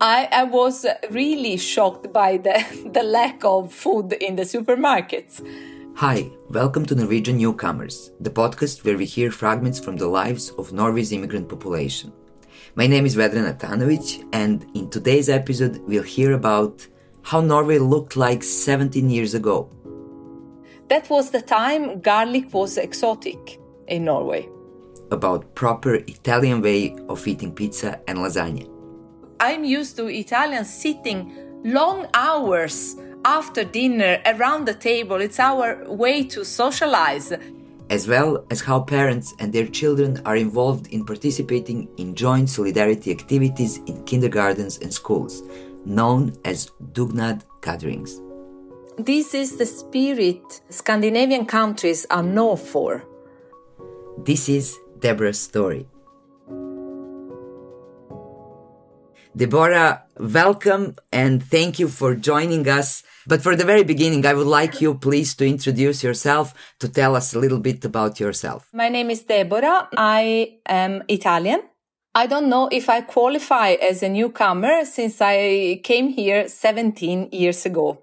[0.00, 5.46] I, I was really shocked by the, the lack of food in the supermarkets.
[5.96, 10.72] Hi, welcome to Norwegian Newcomers, the podcast where we hear fragments from the lives of
[10.72, 12.12] Norway's immigrant population.
[12.74, 16.86] My name is Vedran Atanovic, and in today's episode, we'll hear about
[17.22, 19.70] how Norway looked like 17 years ago.
[20.88, 24.48] That was the time garlic was exotic in Norway.
[25.14, 28.68] About proper Italian way of eating pizza and lasagna.
[29.38, 35.20] I'm used to Italians sitting long hours after dinner around the table.
[35.20, 37.32] It's our way to socialize.
[37.90, 43.12] As well as how parents and their children are involved in participating in joint solidarity
[43.12, 45.44] activities in kindergartens and schools,
[45.84, 48.20] known as Dugnad gatherings.
[48.98, 53.04] This is the spirit Scandinavian countries are known for.
[54.18, 55.86] This is Deborah's story.
[59.36, 63.02] Deborah, welcome and thank you for joining us.
[63.26, 67.14] But for the very beginning, I would like you please to introduce yourself, to tell
[67.16, 68.70] us a little bit about yourself.
[68.72, 69.88] My name is Deborah.
[69.94, 71.60] I am Italian.
[72.14, 77.66] I don't know if I qualify as a newcomer since I came here 17 years
[77.66, 77.98] ago.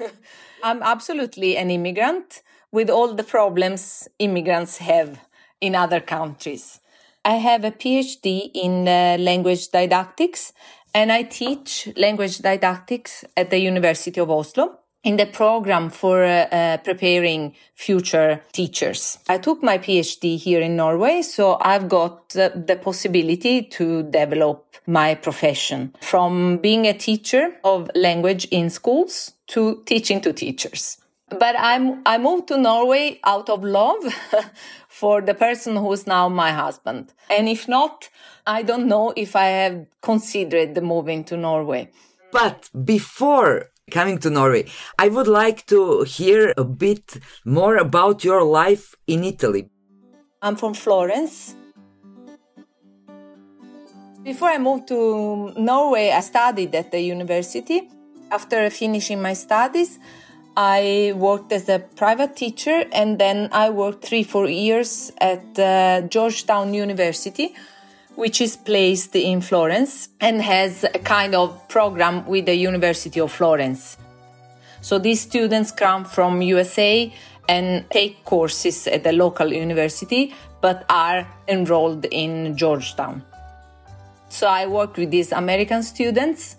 [0.62, 5.25] I'm absolutely an immigrant with all the problems immigrants have
[5.60, 6.80] in other countries.
[7.24, 10.52] I have a PhD in uh, language didactics
[10.94, 16.46] and I teach language didactics at the University of Oslo in the program for uh,
[16.50, 19.18] uh, preparing future teachers.
[19.28, 24.76] I took my PhD here in Norway, so I've got uh, the possibility to develop
[24.86, 30.98] my profession from being a teacher of language in schools to teaching to teachers.
[31.28, 34.02] But I'm, I moved to Norway out of love
[35.00, 37.12] for the person who's now my husband.
[37.28, 38.08] And if not,
[38.46, 41.90] I don't know if I have considered the moving to Norway.
[42.32, 44.64] But before coming to Norway,
[44.98, 49.68] I would like to hear a bit more about your life in Italy.
[50.40, 51.54] I'm from Florence.
[54.24, 57.90] Before I moved to Norway, I studied at the university.
[58.30, 59.98] After finishing my studies,
[60.56, 66.00] I worked as a private teacher and then I worked three, four years at uh,
[66.08, 67.54] Georgetown University,
[68.14, 73.32] which is placed in Florence and has a kind of program with the University of
[73.32, 73.98] Florence.
[74.80, 77.12] So these students come from USA
[77.50, 83.22] and take courses at the local university, but are enrolled in Georgetown.
[84.30, 86.56] So I worked with these American students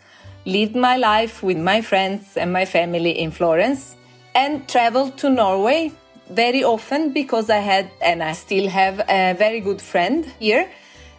[0.47, 3.97] lived my life with my friends and my family in Florence,
[4.33, 5.91] and traveled to Norway
[6.29, 10.69] very often because I had and I still have a very good friend here,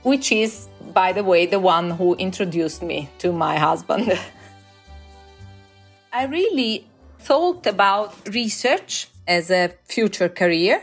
[0.02, 4.18] which is, by the way, the one who introduced me to my husband.
[6.12, 6.86] I really
[7.18, 10.82] thought about research as a future career,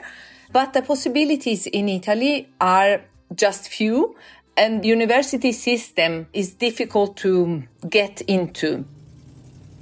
[0.52, 3.02] but the possibilities in Italy are
[3.34, 4.16] just few
[4.58, 8.86] and university system is difficult to get into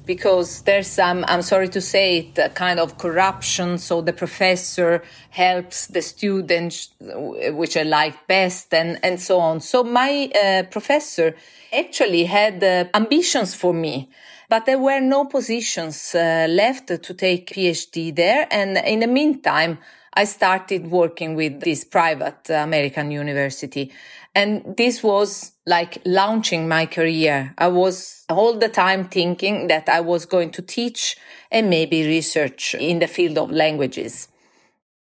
[0.05, 3.77] because there's some i'm sorry to say it a kind of corruption.
[3.77, 9.61] So the professor helps the students which i like best and and so on.
[9.61, 11.35] So my uh, professor
[11.71, 14.09] actually had uh, ambitions for me
[14.53, 19.79] but there were no positions uh, left to take phd there and in the meantime
[20.13, 23.91] i started working with this private american university
[24.35, 27.53] and this was like launching my career.
[27.57, 31.15] I was all the time thinking that I was going to teach
[31.51, 34.27] and maybe research in the field of languages.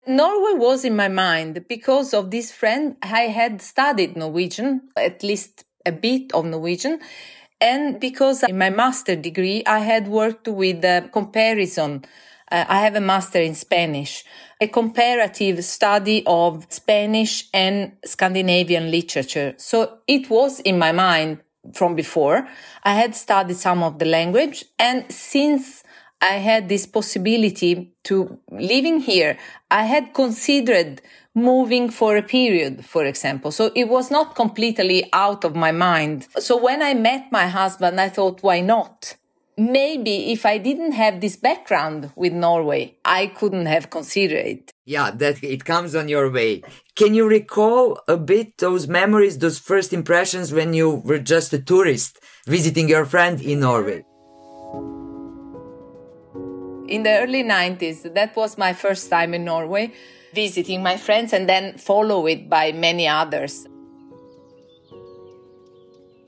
[0.08, 2.98] Norway was in my mind because of this friend.
[3.02, 7.00] I had studied Norwegian, at least a bit of Norwegian.
[7.62, 12.06] And because in my master degree, I had worked with a comparison.
[12.52, 14.24] Uh, I have a master in Spanish
[14.62, 19.54] a comparative study of Spanish and Scandinavian literature.
[19.58, 21.42] So it was in my mind
[21.74, 22.48] from before.
[22.84, 25.84] I had studied some of the language and since
[26.22, 29.38] I had this possibility to living here,
[29.70, 31.02] I had considered
[31.36, 33.52] moving for a period, for example.
[33.52, 36.28] So it was not completely out of my mind.
[36.40, 39.16] So when I met my husband, I thought, why not?
[39.58, 44.74] maybe if I didn't have this background with Norway, I couldn't have considered it.
[44.86, 46.64] Yeah, that it comes on your way.
[46.96, 51.60] Can you recall a bit those memories, those first impressions when you were just a
[51.60, 54.04] tourist visiting your friend in Norway?
[56.88, 59.92] In the early 90s, that was my first time in Norway,
[60.34, 63.68] visiting my friends and then followed by many others.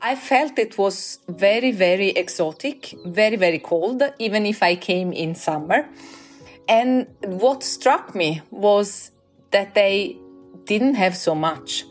[0.02, 5.36] I felt it was very, very exotic, very, very cold, even if I came in
[5.36, 5.90] summer.
[6.68, 9.12] And what struck me was
[9.52, 10.18] that they
[10.66, 11.86] didn't have so much.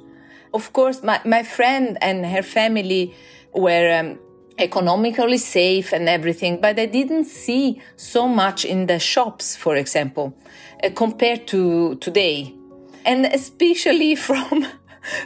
[0.54, 3.14] Of course, my, my friend and her family
[3.52, 4.18] were um,
[4.58, 10.36] economically safe and everything, but I didn't see so much in the shops, for example,
[10.82, 12.54] uh, compared to today.
[13.04, 14.66] And especially from,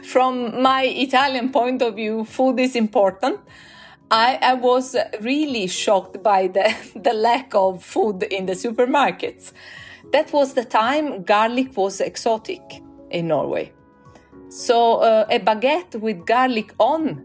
[0.03, 3.41] from my Italian point of view, food is important.
[4.11, 9.53] I, I was really shocked by the, the lack of food in the supermarkets.
[10.13, 13.73] That was the time garlic was exotic in Norway.
[14.49, 17.25] So uh, a baguette with garlic on,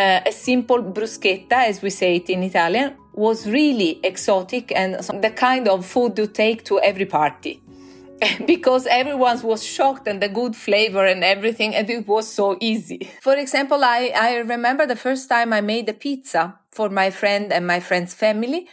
[0.00, 4.94] uh, a simple bruschetta, as we say it in Italian, was really exotic and
[5.26, 7.60] the kind of food you take to every party.
[8.46, 13.08] because everyone was shocked and the good flavor and everything and it was so easy.
[13.22, 17.52] For example, I, I remember the first time I made a pizza for my friend
[17.52, 18.68] and my friend's family.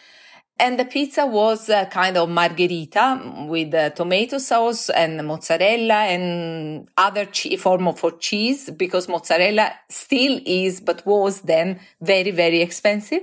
[0.60, 6.90] And the pizza was a kind of margherita with uh, tomato sauce and mozzarella and
[6.98, 12.62] other che- form of for cheese because mozzarella still is, but was then very, very
[12.62, 13.22] expensive.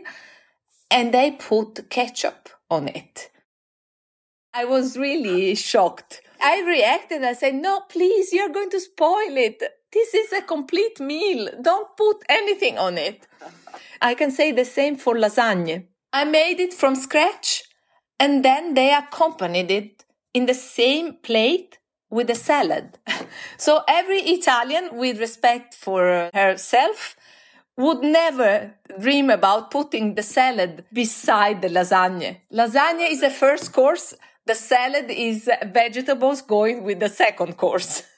[0.93, 3.31] And they put ketchup on it.
[4.53, 6.23] I was really shocked.
[6.41, 7.25] I reacted.
[7.25, 9.61] I said, no, please, you're going to spoil it.
[9.93, 11.49] This is a complete meal.
[11.61, 13.27] Don't put anything on it.
[14.01, 15.87] I can say the same for lasagna.
[16.15, 17.65] I made it from scratch
[18.21, 21.79] and then they accompanied it in the same plate
[22.09, 22.99] with a salad.
[23.57, 27.17] so every Italian with respect for herself
[27.77, 32.37] would never dream about putting the salad beside the lasagna.
[32.53, 34.15] Lasagna is a first course
[34.47, 38.03] the salad is vegetables going with the second course.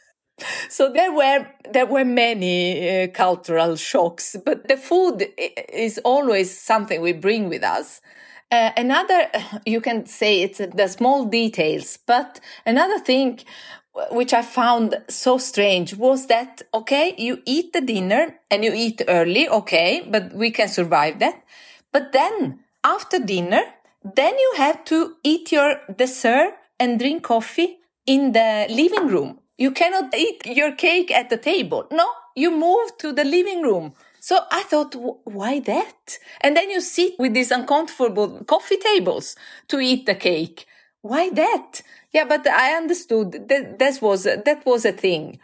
[0.69, 5.27] so there were there were many uh, cultural shocks, but the food
[5.73, 8.01] is always something we bring with us.
[8.51, 9.29] Uh, another,
[9.67, 13.41] you can say it's the small details, but another thing
[14.11, 19.03] which I found so strange was that, okay, you eat the dinner and you eat
[19.09, 21.43] early, okay, but we can survive that.
[21.93, 23.63] But then after dinner,
[24.05, 29.39] then you have to eat your dessert and drink coffee in the living room.
[29.59, 31.87] You cannot eat your cake at the table.
[31.91, 33.95] No, you move to the living room.
[34.21, 34.95] So I thought,
[35.25, 36.19] why that?
[36.41, 39.37] And then you sit with these uncomfortable coffee tables
[39.69, 40.67] to eat the cake.
[41.01, 41.83] Why that?
[42.13, 45.39] Yeah, but I understood that was, that was a thing.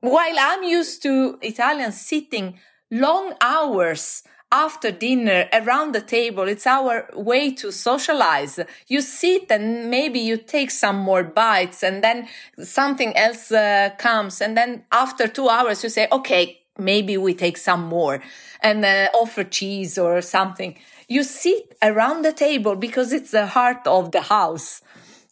[0.00, 2.58] While I'm used to Italians sitting
[2.90, 4.22] long hours
[4.52, 6.44] after dinner around the table.
[6.44, 8.60] It's our way to socialize.
[8.86, 12.28] You sit and maybe you take some more bites and then
[12.62, 14.40] something else uh, comes.
[14.40, 18.22] And then after two hours, you say, okay, maybe we take some more
[18.60, 20.78] and uh, offer cheese or something.
[21.08, 24.82] You sit around the table because it's the heart of the house.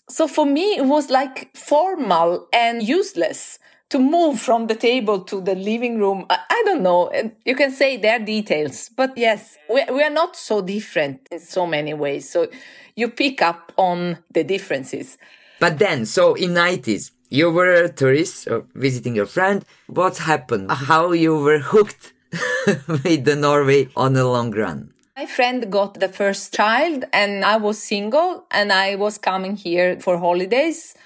[0.08, 3.58] So for me, it was like formal and useless
[3.94, 6.26] to move from the table to the living room.
[6.29, 7.12] I, don't know.
[7.44, 11.38] You can say there are details, but yes, we, we are not so different in
[11.38, 12.29] so many ways.
[12.29, 12.49] So
[12.96, 15.17] you pick up on the differences.
[15.61, 19.64] But then, so in 90s, you were a tourist or visiting your friend.
[19.87, 20.73] What happened?
[20.73, 22.14] How you were hooked
[22.88, 24.92] with the Norway on the long run?
[25.16, 30.00] My friend got the first child and I was single and I was coming here
[30.00, 30.97] for holidays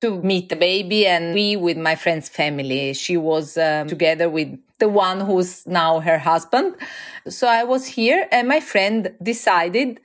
[0.00, 2.94] to meet the baby and be with my friend's family.
[2.94, 6.76] She was um, together with the one who's now her husband.
[7.28, 10.00] So I was here and my friend decided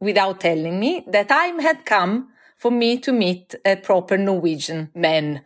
[0.00, 5.40] without telling me that time had come for me to meet a proper Norwegian man.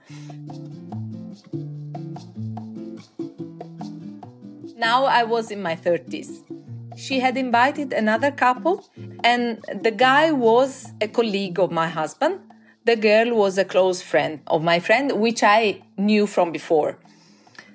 [4.77, 6.43] Now I was in my 30s.
[6.97, 8.85] She had invited another couple
[9.23, 12.41] and the guy was a colleague of my husband
[12.85, 16.99] the girl was a close friend of my friend, which I knew from before.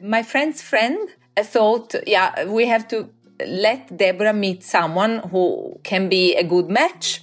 [0.01, 3.09] My friend's friend thought, yeah, we have to
[3.45, 7.21] let Deborah meet someone who can be a good match,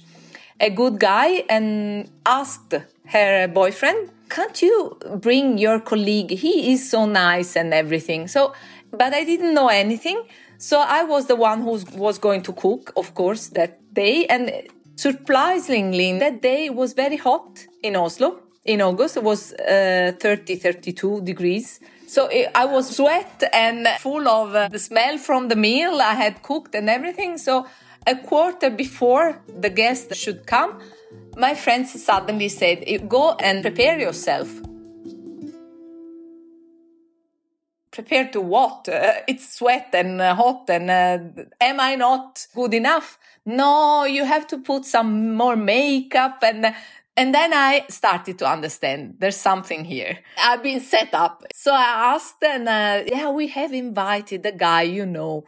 [0.59, 2.73] a good guy, and asked
[3.07, 6.31] her boyfriend, can't you bring your colleague?
[6.31, 8.27] He is so nice and everything.
[8.27, 8.53] So,
[8.91, 10.23] but I didn't know anything.
[10.57, 14.25] So I was the one who was going to cook, of course, that day.
[14.25, 14.51] And
[14.95, 18.39] surprisingly, that day was very hot in Oslo.
[18.63, 21.79] In August, it was uh, 30, 32 degrees.
[22.07, 26.13] So it, I was sweat and full of uh, the smell from the meal I
[26.13, 27.37] had cooked and everything.
[27.37, 27.67] So
[28.07, 30.79] a quarter before the guest should come,
[31.37, 34.49] my friends suddenly said, Go and prepare yourself.
[37.95, 38.87] Prepared to what?
[38.87, 43.17] Uh, it's sweat and uh, hot and uh, am I not good enough?
[43.45, 46.75] No, you have to put some more makeup and
[47.17, 50.19] and then I started to understand there's something here.
[50.37, 51.43] I've been set up.
[51.53, 55.45] So I asked and uh, yeah, we have invited the guy, you know.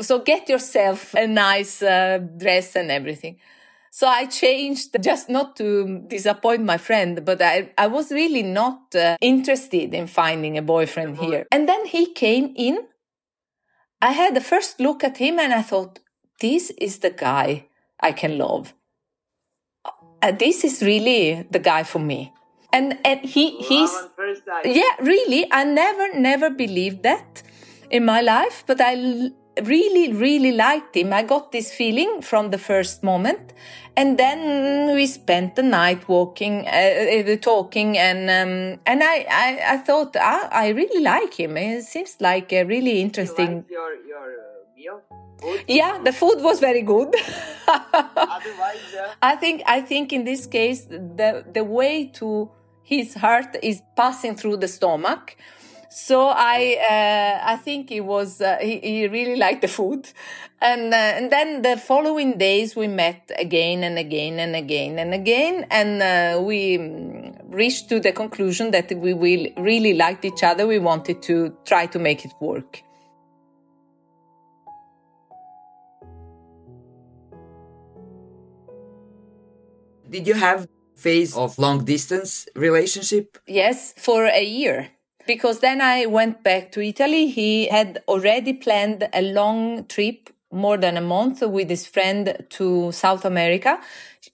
[0.00, 3.36] So get yourself a nice uh, dress and everything.
[3.92, 8.94] So I changed just not to disappoint my friend, but I, I was really not
[8.94, 11.46] uh, interested in finding a boyfriend here.
[11.50, 12.86] And then he came in.
[14.00, 15.98] I had the first look at him and I thought,
[16.40, 17.66] this is the guy
[18.00, 18.74] I can love.
[20.22, 22.32] Uh, this is really the guy for me.
[22.72, 23.90] And, and he, he's,
[24.64, 27.42] yeah, really, I never, never believed that
[27.90, 28.94] in my life, but I
[29.64, 31.12] really, really liked him.
[31.12, 33.52] I got this feeling from the first moment.
[33.96, 39.60] And then we spent the night walking, uh, uh talking, and um, and I, I,
[39.74, 41.56] I thought ah, I really like him.
[41.56, 43.64] It seems like a really interesting.
[43.68, 45.02] You your your uh, meal.
[45.40, 45.64] Food?
[45.66, 47.14] Yeah, the food was very good.
[47.68, 49.14] Otherwise, uh...
[49.20, 52.50] I think I think in this case the the way to
[52.82, 55.36] his heart is passing through the stomach
[55.90, 60.08] so I uh, I think he was uh, he, he really liked the food,
[60.62, 65.12] and uh, and then the following days we met again and again and again and
[65.12, 66.78] again, and uh, we
[67.48, 70.64] reached to the conclusion that we will really liked each other.
[70.64, 72.82] We wanted to try to make it work.
[80.08, 83.38] Did you have phase of long distance relationship?
[83.48, 84.90] Yes, for a year
[85.30, 87.28] because then I went back to Italy.
[87.28, 92.90] He had already planned a long trip, more than a month, with his friend to
[92.90, 93.78] South America.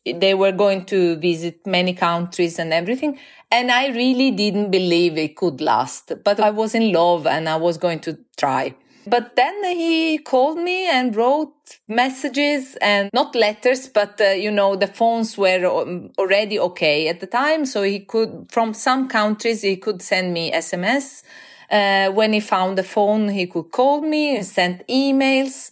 [0.06, 3.18] They were going to visit many countries and everything.
[3.50, 7.56] And I really didn't believe it could last, but I was in love and I
[7.56, 8.74] was going to try.
[9.06, 11.54] But then he called me and wrote
[11.86, 17.20] messages and not letters, but uh, you know, the phones were um, already okay at
[17.20, 17.66] the time.
[17.66, 21.22] So he could, from some countries, he could send me SMS.
[21.70, 25.70] Uh, when he found the phone, he could call me, and send emails.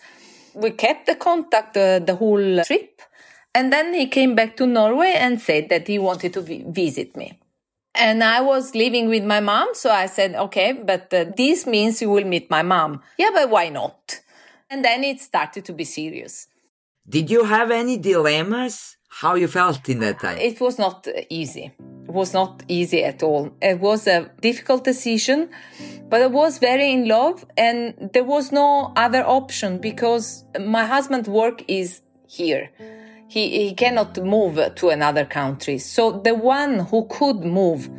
[0.54, 3.02] We kept the contact uh, the whole trip.
[3.54, 7.16] And then he came back to Norway and said that he wanted to vi- visit
[7.16, 7.38] me.
[7.94, 9.68] And I was living with my mom.
[9.74, 13.02] So I said, okay, but uh, this means you will meet my mom.
[13.18, 14.20] Yeah, but why not?
[14.68, 16.48] And then it started to be serious.
[17.08, 18.96] Did you have any dilemmas?
[19.20, 20.38] How you felt in that time?
[20.38, 21.72] It was not easy.
[22.08, 23.50] It was not easy at all.
[23.62, 25.50] It was a difficult decision,
[26.08, 31.28] but I was very in love and there was no other option because my husband's
[31.28, 32.70] work is here
[33.34, 35.78] he, he cannot move to another country.
[35.78, 37.90] So the one who could move,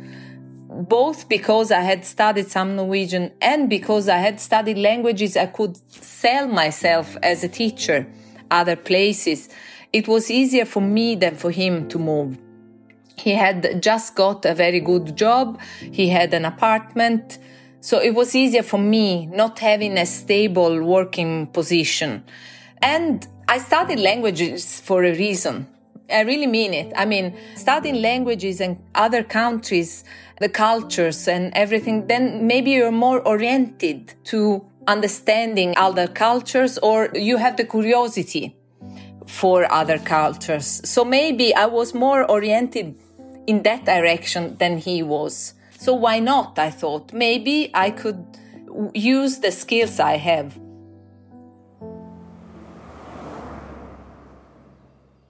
[0.88, 5.76] both because I had studied some Norwegian and because I had studied languages, I could
[5.92, 8.06] sell myself as a teacher
[8.50, 9.50] other places.
[9.92, 12.38] It was easier for me than for him to move.
[13.18, 15.60] He had just got a very good job.
[15.80, 17.38] He had an apartment.
[17.82, 22.24] So it was easier for me not having a stable working position.
[22.80, 25.68] And I studied languages for a reason.
[26.10, 26.92] I really mean it.
[26.96, 30.02] I mean, studying languages and other countries,
[30.40, 37.36] the cultures and everything, then maybe you're more oriented to understanding other cultures or you
[37.36, 38.56] have the curiosity
[39.26, 40.80] for other cultures.
[40.84, 42.96] So maybe I was more oriented
[43.46, 45.54] in that direction than he was.
[45.78, 46.58] So why not?
[46.58, 48.24] I thought maybe I could
[48.92, 50.58] use the skills I have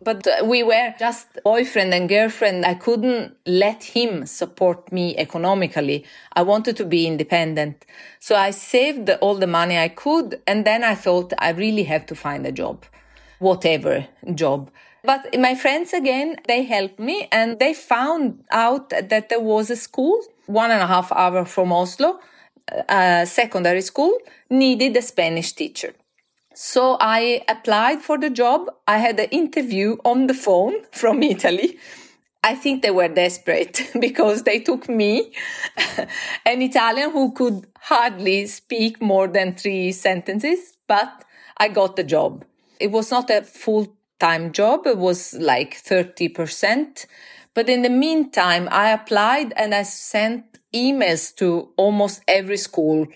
[0.07, 2.65] but we were just boyfriend and girlfriend.
[2.65, 6.05] I couldn't let him support me economically.
[6.33, 7.85] I wanted to be independent.
[8.21, 10.41] So I saved all the money I could.
[10.47, 12.85] And then I thought I really have to find a job,
[13.41, 14.71] whatever job.
[15.03, 19.77] But my friends again, they helped me and they found out that there was a
[19.77, 22.21] school one and a half hour from Oslo,
[22.89, 24.17] a secondary school
[24.51, 25.95] needed a Spanish teacher.
[26.59, 28.71] So I applied for the job.
[28.89, 31.79] I had an interview on the phone from Italy.
[32.43, 35.33] I think they were desperate because they took me,
[36.47, 41.27] an Italian who could hardly speak more than three sentences, but
[41.59, 42.47] I got the job.
[42.81, 44.87] It was not a full time job.
[44.87, 47.05] It was like 30%.
[47.53, 53.09] But in the meantime, I applied and I sent emails to almost every school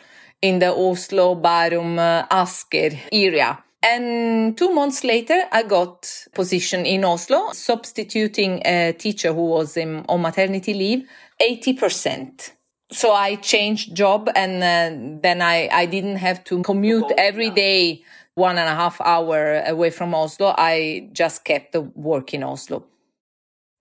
[0.42, 3.62] in the Oslo, Bærum, uh, Asker area.
[3.82, 10.04] And two months later, I got position in Oslo, substituting a teacher who was in,
[10.08, 11.08] on maternity leave,
[11.40, 12.52] 80%.
[12.92, 18.02] So I changed job and uh, then I, I didn't have to commute every day
[18.34, 20.54] one and a half hour away from Oslo.
[20.58, 22.84] I just kept the work in Oslo.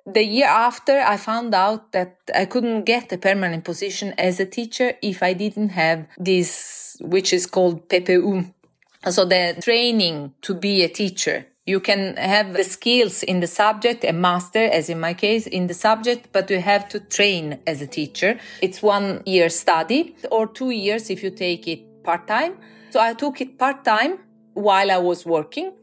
[0.06, 4.46] The year after, I found out that I couldn't get a permanent position as a
[4.46, 8.52] teacher if I didn't have this, which is called PPU.
[9.10, 11.46] So the training to be a teacher.
[11.66, 15.68] You can have the skills in the subject, a master, as in my case, in
[15.68, 18.40] the subject, but you have to train as a teacher.
[18.62, 22.58] It's one year study or two years if you take it part time.
[22.90, 24.18] So I took it part time
[24.54, 25.74] while I was working.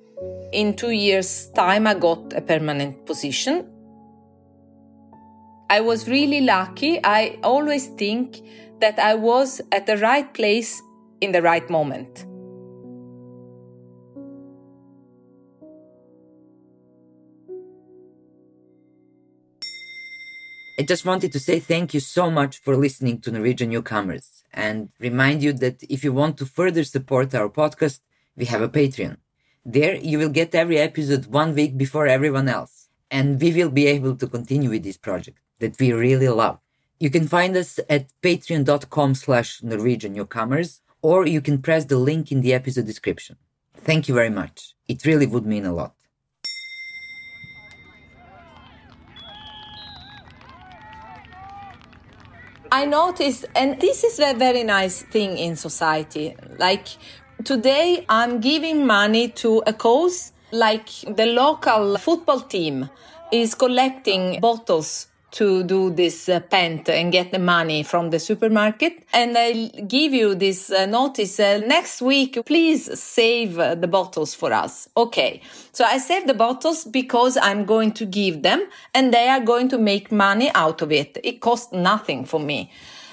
[0.53, 3.76] In two years' time, I got a permanent position.
[5.69, 7.01] I was really lucky.
[7.03, 8.41] I always think
[8.81, 10.81] that I was at the right place
[11.21, 12.25] in the right moment.
[20.79, 24.91] I just wanted to say thank you so much for listening to Norwegian Newcomers and
[25.01, 28.01] remind you that if you want to further support our podcast,
[28.37, 29.17] we have a Patreon.
[29.65, 32.89] There you will get every episode one week before everyone else.
[33.11, 36.59] And we will be able to continue with this project that we really love.
[36.99, 42.33] You can find us at patreon.com slash Norwegian newcomers, or you can press the link
[42.33, 43.37] in the episode description.
[43.75, 44.75] Thank you very much.
[44.89, 45.95] It really would mean a lot.
[52.73, 56.37] I noticed, and this is a very nice thing in society.
[56.59, 56.89] Like
[57.45, 62.91] today, I'm giving money to a cause, like the local football team
[63.33, 69.05] is collecting bottles to do this uh, and get the money from the supermarket.
[69.13, 74.35] And I give you this uh, notice uh, next week, please save uh, the bottles
[74.35, 74.89] for us.
[74.97, 75.43] Okay.
[75.73, 79.69] So I save the bottles because I'm going to give them and they are going
[79.69, 81.19] to make money out of it.
[81.23, 82.73] It costs nothing for me.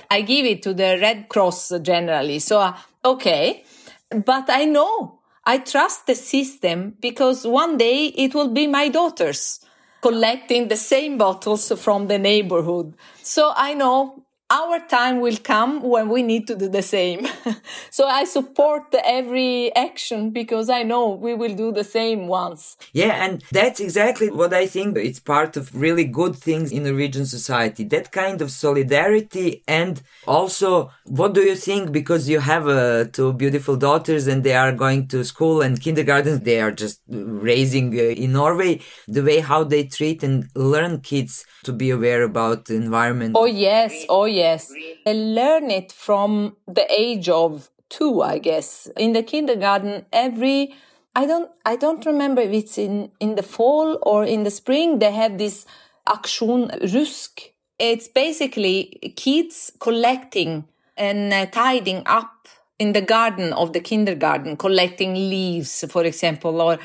[0.09, 2.39] I give it to the Red Cross generally.
[2.39, 3.65] So, uh, okay.
[4.09, 9.59] But I know I trust the system because one day it will be my daughters
[10.03, 12.93] collecting the same bottles from the neighborhood.
[13.23, 17.27] So I know our time will come when we need to do the same.
[17.89, 22.77] so I support every action because I know we will do the same once.
[22.93, 27.25] Yeah, and that's exactly what I think it's part of really good things in Norwegian
[27.25, 27.83] society.
[27.83, 33.33] That kind of solidarity and also what do you think because you have uh, two
[33.33, 38.03] beautiful daughters and they are going to school and kindergartens they are just raising uh,
[38.03, 42.75] in Norway the way how they treat and learn kids to be aware about the
[42.75, 43.35] environment.
[43.37, 44.73] Oh yes, oh yes.
[45.05, 48.87] They learn it from the age of two, I guess.
[48.97, 50.75] In the kindergarten, every
[51.15, 54.99] I don't I don't remember if it's in in the fall or in the spring.
[54.99, 55.65] They have this
[56.07, 57.41] action rusk.
[57.79, 60.65] It's basically kids collecting
[60.95, 62.47] and uh, tidying up
[62.79, 66.79] in the garden of the kindergarten, collecting leaves, for example, or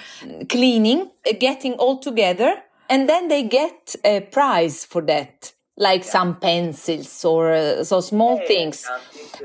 [0.48, 6.10] cleaning, getting all together and then they get a prize for that like yeah.
[6.10, 8.86] some pencils or uh, so small things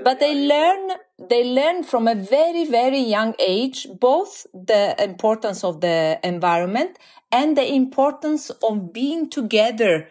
[0.04, 0.92] but they learn
[1.30, 6.98] they learn from a very very young age both the importance of the environment
[7.32, 10.08] and the importance of being together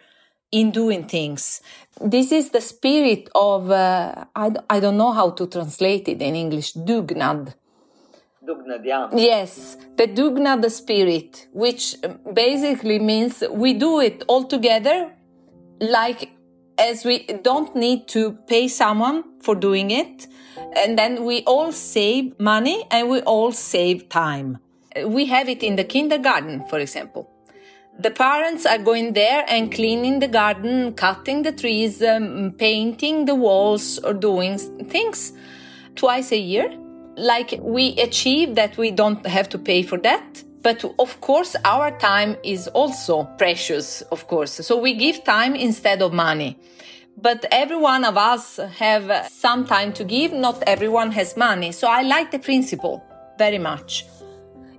[0.51, 1.61] in doing things
[1.99, 6.35] this is the spirit of uh, I, I don't know how to translate it in
[6.35, 7.53] english Dugnad.
[8.47, 11.95] dugnad Yes, the dugnad spirit, which
[12.33, 15.11] basically means we do it all together,
[15.91, 16.31] like
[16.77, 20.27] as we don't need to pay someone for doing it.
[20.75, 24.57] And then we all save money and we all save time.
[25.05, 27.29] We have it in the kindergarten, for example.
[27.99, 33.35] The parents are going there and cleaning the garden, cutting the trees, um, painting the
[33.35, 35.33] walls, or doing things
[35.95, 36.75] twice a year
[37.15, 41.91] like we achieve that we don't have to pay for that but of course our
[41.99, 46.57] time is also precious of course so we give time instead of money
[47.17, 51.87] but every one of us have some time to give not everyone has money so
[51.87, 53.03] i like the principle
[53.37, 54.05] very much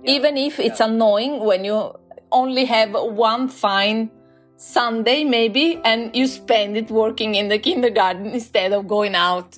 [0.03, 0.15] yeah.
[0.15, 0.87] even if it's yeah.
[0.87, 1.93] annoying when you
[2.31, 4.09] only have one fine
[4.57, 9.57] sunday maybe and you spend it working in the kindergarten instead of going out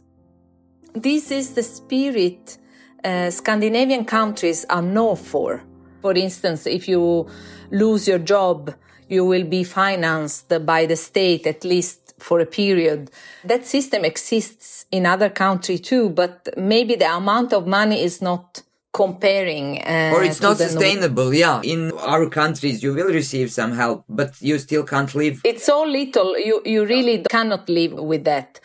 [0.94, 2.58] this is the spirit
[3.04, 5.64] uh, Scandinavian countries are known for.
[6.02, 7.28] For instance, if you
[7.72, 8.74] lose your job,
[9.10, 13.12] you will be financed by the state at least for a period.
[13.44, 18.64] That system exists in other countries too, but maybe the amount of money is not
[18.94, 21.62] comparing uh, or it's not sustainable yeah.
[21.62, 25.40] In our countries you will receive some help but you still can't live.
[25.44, 28.60] It's so little you you really cannot live with that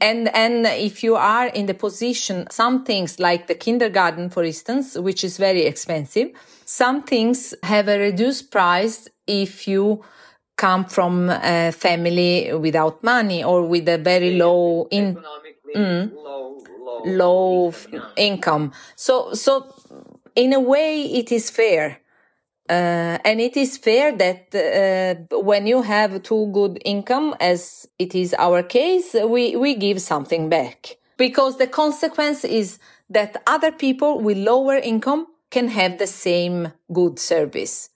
[0.00, 4.96] And, and if you are in the position, some things like the kindergarten, for instance,
[4.96, 6.30] which is very expensive,
[6.64, 10.04] some things have a reduced price if you
[10.56, 15.24] come from a family without money or with a very low in
[15.74, 17.74] mm, low, low, low
[18.16, 18.72] income.
[18.96, 19.74] So, so
[20.34, 22.00] in a way, it is fair.
[22.68, 28.14] Uh, and it is fair that uh, when you have too good income, as it
[28.14, 30.96] is our case, we, we give something back.
[31.16, 32.78] Because the consequence is
[33.08, 37.88] that other people with lower income can have the same good service.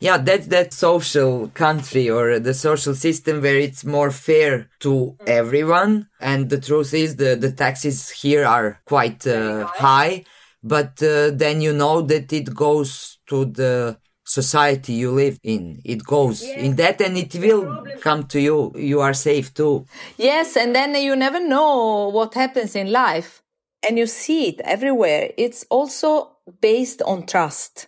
[0.00, 6.08] Yeah, that's that social country or the social system where it's more fair to everyone.
[6.20, 10.24] And the truth is the, the taxes here are quite uh, high
[10.62, 15.80] but uh, then you know that it goes to the society you live in.
[15.84, 16.58] It goes yes.
[16.58, 18.72] in that and it will come to you.
[18.76, 19.86] You are safe too.
[20.18, 23.42] Yes and then you never know what happens in life.
[23.88, 25.30] And you see it everywhere.
[25.38, 27.86] It's also based on trust.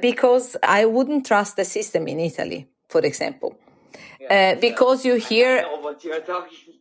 [0.00, 3.58] Because i wouldn't trust the system in italy for example.
[4.30, 5.66] Uh, because you hear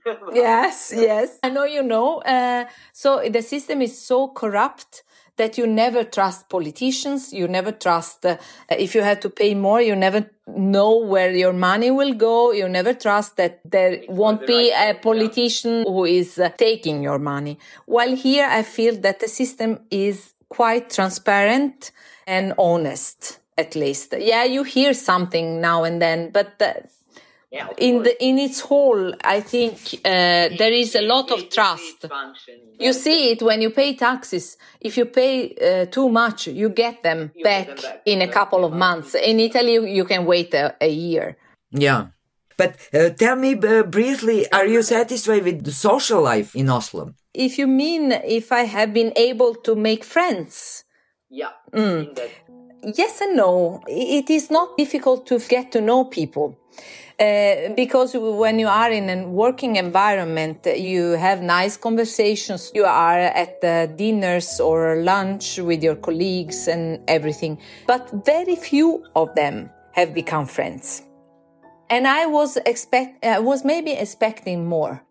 [0.34, 1.40] yes yes.
[1.44, 2.20] I know you know.
[2.22, 5.04] Uh, so the system is so corrupt
[5.38, 7.34] that you never trust politicians.
[7.34, 8.38] You never trust, uh,
[8.70, 12.52] if you have to pay more, you never know where your money will go.
[12.52, 17.58] You never trust that there won't be a politician who is uh, taking your money.
[17.86, 21.92] While here, I feel that the system is quite transparent
[22.28, 24.14] and honest, at least.
[24.18, 26.74] Yeah, you hear something now and then, but uh,
[27.52, 32.06] yeah, in the in its whole, I think uh, there is a lot of trust.
[32.80, 34.58] You see it when you pay taxes.
[34.80, 38.28] If you pay uh, too much, you get them, you back, them back, in a
[38.28, 39.16] couple of months.
[39.16, 41.38] In Italy, you can wait a, a year.
[41.72, 42.08] Yeah.
[42.56, 47.14] But uh, tell me uh, briefly, are you satisfied with the social life in Oslo?
[47.34, 50.86] If you mean if I have been able to make friends.
[51.30, 51.52] Yeah.
[51.74, 52.18] Mm.
[52.96, 53.82] Yes and no.
[53.88, 56.58] It is not difficult to get to know people.
[57.22, 62.72] Uh, because when you are in a working environment, you have nice conversations.
[62.74, 67.60] You are at the dinners or lunch with your colleagues and everything.
[67.86, 71.04] But very few of them have become friends.
[71.92, 75.04] And I was expect, I was maybe expecting more.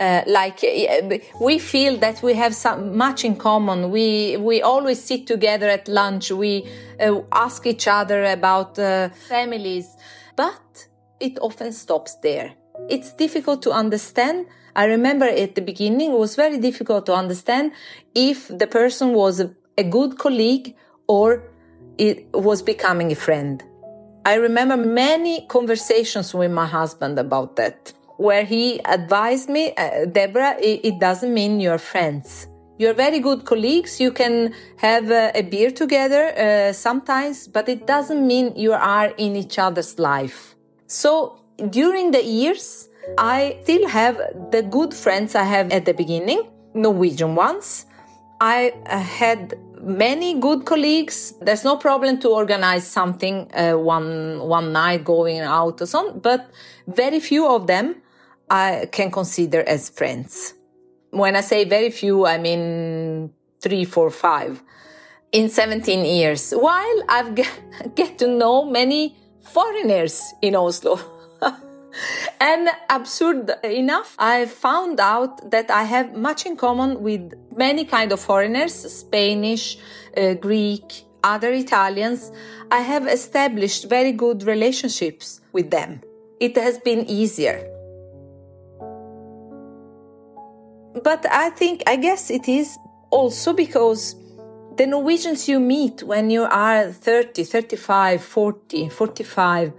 [0.00, 3.92] Uh, like uh, we feel that we have so much in common.
[3.92, 6.32] We we always sit together at lunch.
[6.32, 6.66] We
[6.98, 9.86] uh, ask each other about uh, families,
[10.34, 10.88] but
[11.22, 12.52] it often stops there.
[12.88, 14.46] It's difficult to understand.
[14.74, 17.72] I remember at the beginning, it was very difficult to understand
[18.14, 19.50] if the person was a,
[19.90, 20.76] good colleague
[21.08, 21.42] or
[21.98, 23.62] it was becoming a friend.
[24.24, 30.56] I remember many conversations with my husband about that, where he advised me, uh, Deborah,
[30.60, 32.46] it, it, doesn't mean you're friends.
[32.78, 34.00] You're very good colleagues.
[34.00, 39.08] You can have uh, a beer together uh, sometimes, but it doesn't mean you are
[39.18, 40.54] in each other's life.
[40.86, 41.40] So
[41.70, 44.16] during the years, I still have
[44.50, 47.86] the good friends I have at the beginning, Norwegian ones.
[48.40, 51.34] I uh, had many good colleagues.
[51.40, 56.50] There's no problem to organize something uh, one one night going out or something, but
[56.86, 57.96] very few of them
[58.50, 60.54] I can consider as friends.
[61.10, 64.62] When I say very few, I mean three, four, five.
[65.32, 67.34] In 17 years, while I've
[67.94, 70.98] get to know many foreigners in Oslo.
[72.40, 78.12] and absurd enough, I found out that I have much in common with many kind
[78.12, 79.78] of foreigners, Spanish,
[80.16, 82.32] uh, Greek, other Italians.
[82.70, 86.00] I have established very good relationships with them.
[86.40, 87.68] It has been easier.
[91.02, 92.76] But I think, I guess it is
[93.10, 94.14] also because
[94.76, 99.72] the Norwegians you meet when you are 30, 35, 40, 45,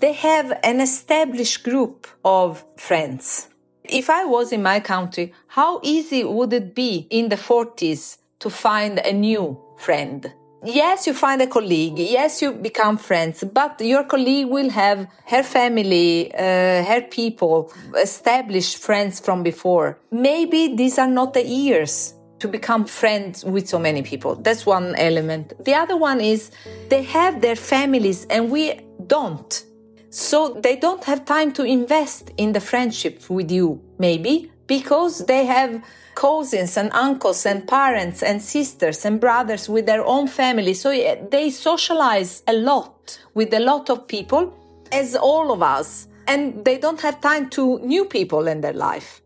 [0.00, 3.48] they have an established group of friends.
[3.84, 8.50] If I was in my country, how easy would it be in the 40s to
[8.50, 10.32] find a new friend?
[10.64, 11.98] Yes, you find a colleague.
[11.98, 18.78] Yes, you become friends, but your colleague will have her family, uh, her people, established
[18.78, 19.98] friends from before.
[20.10, 24.34] Maybe these are not the years to become friends with so many people.
[24.36, 25.52] That's one element.
[25.64, 26.50] The other one is
[26.88, 29.64] they have their families and we don't.
[30.10, 35.46] So they don't have time to invest in the friendship with you, maybe because they
[35.46, 35.82] have
[36.14, 40.74] cousins and uncles and parents and sisters and brothers with their own family.
[40.74, 40.90] So
[41.30, 44.52] they socialize a lot with a lot of people,
[44.92, 49.22] as all of us, and they don't have time to new people in their life.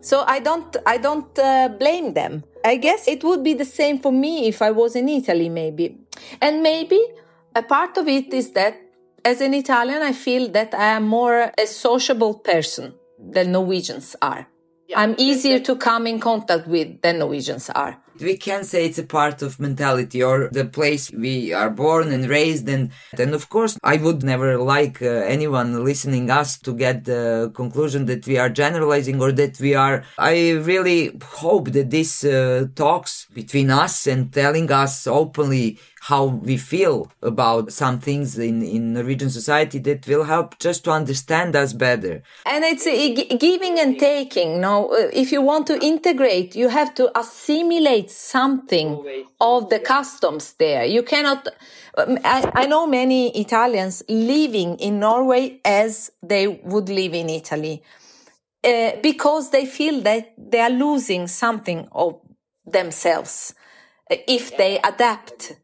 [0.00, 2.44] So I don't I don't uh, blame them.
[2.64, 5.98] I guess it would be the same for me if I was in Italy maybe.
[6.40, 7.00] And maybe
[7.54, 8.80] a part of it is that
[9.24, 14.46] as an Italian I feel that I am more a sociable person than Norwegians are.
[14.88, 18.00] Yeah, I'm easier to come in contact with than Norwegians are.
[18.20, 22.28] We can say it's a part of mentality or the place we are born and
[22.28, 22.92] raised in.
[23.18, 28.06] And of course, I would never like uh, anyone listening us to get the conclusion
[28.06, 30.04] that we are generalizing or that we are.
[30.18, 36.56] I really hope that this uh, talks between us and telling us openly how we
[36.56, 41.72] feel about some things in, in Norwegian society that will help just to understand us
[41.72, 42.22] better.
[42.44, 42.86] And it's
[43.38, 44.60] giving and taking.
[44.60, 49.04] No, uh, if you want to integrate, you have to assimilate something
[49.40, 50.84] of the customs there.
[50.84, 51.48] You cannot,
[51.96, 57.82] um, I, I know many Italians living in Norway as they would live in Italy.
[58.64, 62.18] Uh, because they feel that they are losing something of
[62.66, 63.54] themselves
[64.10, 65.56] uh, if they adapt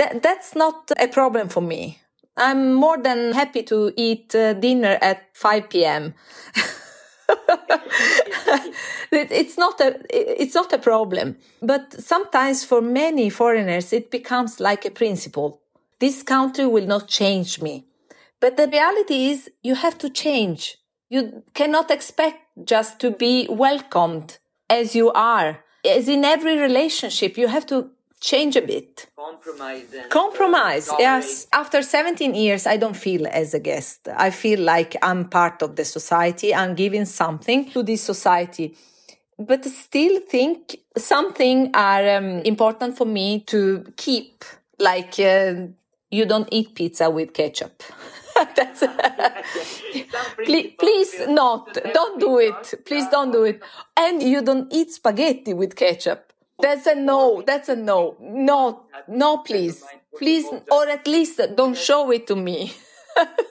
[0.00, 2.00] that, that's not a problem for me.
[2.36, 6.14] I'm more than happy to eat uh, dinner at 5 p.m.
[9.12, 11.36] it's not a it's not a problem.
[11.62, 15.60] But sometimes for many foreigners it becomes like a principle.
[15.98, 17.86] This country will not change me.
[18.40, 20.78] But the reality is you have to change.
[21.10, 24.38] You cannot expect just to be welcomed
[24.68, 25.64] as you are.
[25.84, 27.90] As in every relationship you have to
[28.20, 29.08] change a bit.
[29.16, 29.94] Compromise.
[30.10, 31.02] Compromise, tolerate.
[31.02, 31.46] yes.
[31.52, 34.08] After 17 years, I don't feel as a guest.
[34.16, 36.54] I feel like I'm part of the society.
[36.54, 38.76] I'm giving something to this society.
[39.38, 44.44] But still think something are um, important for me to keep.
[44.78, 45.68] Like uh,
[46.10, 47.82] you don't eat pizza with ketchup.
[48.56, 48.80] That's
[50.44, 51.78] please, please not.
[51.92, 52.74] Don't do it.
[52.86, 53.62] Please don't do it.
[53.96, 56.29] And you don't eat spaghetti with ketchup.
[56.62, 57.42] That's a no.
[57.46, 58.16] That's a no.
[58.20, 59.82] No, no, please.
[60.18, 62.72] Please, or at least don't show it to me.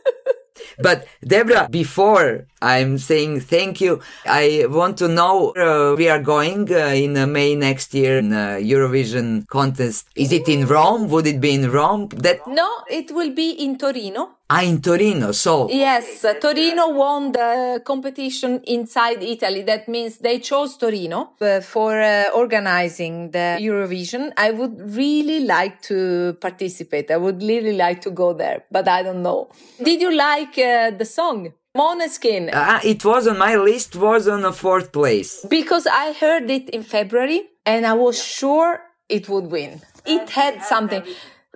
[0.81, 6.71] But Deborah, before I'm saying thank you, I want to know uh, we are going
[6.71, 10.07] uh, in uh, May next year in uh, Eurovision contest.
[10.15, 11.09] Is it in Rome?
[11.09, 12.07] Would it be in Rome?
[12.09, 14.38] That no, it will be in Torino.
[14.51, 15.69] Ah, in Torino, so.
[15.69, 19.61] Yes, Torino won the competition inside Italy.
[19.61, 24.31] That means they chose Torino uh, for uh, organizing the Eurovision.
[24.37, 27.11] I would really like to participate.
[27.11, 29.49] I would really like to go there, but I don't know.
[29.83, 31.53] Did you like uh, the song?
[31.77, 32.49] Måneskin.
[32.51, 35.45] Uh, it was on my list, was on a fourth place.
[35.47, 39.81] Because I heard it in February and I was sure it would win.
[40.05, 41.03] It had something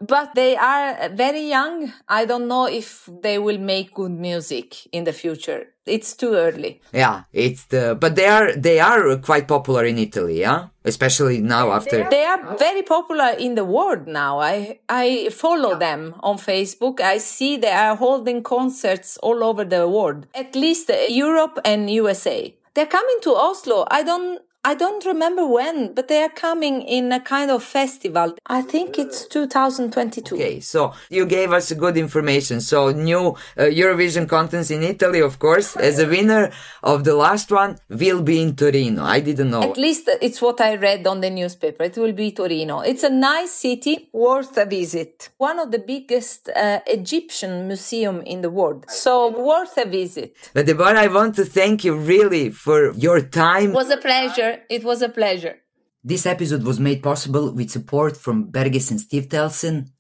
[0.08, 1.94] but they are very young.
[2.08, 5.68] I don't know if they will make good music in the future.
[5.86, 6.82] It's too early.
[6.94, 11.72] Yeah, it's the but they are they are quite popular in Italy, yeah, especially now
[11.72, 14.40] after they are very popular in the world now.
[14.40, 17.02] I I follow them on Facebook.
[17.02, 22.56] I see they are holding concerts all over the world, at least Europe and USA.
[22.76, 23.86] They're coming to Oslo.
[23.92, 28.36] I don't I don't remember when, but they are coming in a kind of festival.
[28.48, 30.36] I think it's 2022.
[30.36, 32.62] Okay, so you gave us good information.
[32.62, 36.50] So new uh, Eurovision contest in Italy, of course, as a winner
[36.82, 39.04] of the last one will be in Torino.
[39.04, 39.64] I didn't know.
[39.64, 41.84] At least it's what I read on the newspaper.
[41.84, 42.80] It will be Torino.
[42.80, 45.30] It's a nice city, worth a visit.
[45.40, 48.86] One of the biggest uh, Egyptian museum in the world.
[48.88, 50.52] So worth a visit.
[50.54, 53.72] But Deborah, I want to thank you really for your time.
[53.72, 54.53] It was a pleasure.
[54.70, 55.60] It was a pleasure.
[56.04, 59.92] This episode was made possible with support from Berges and Stiftelsen,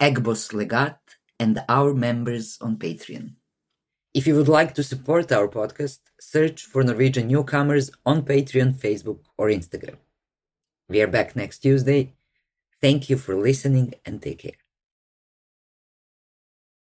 [0.00, 0.98] Eckbos Legat,
[1.38, 3.34] and our members on Patreon.
[4.12, 9.20] If you would like to support our podcast, search for Norwegian newcomers on Patreon, Facebook,
[9.38, 9.96] or Instagram.
[10.88, 12.14] We are back next Tuesday.
[12.80, 14.65] Thank you for listening and take care.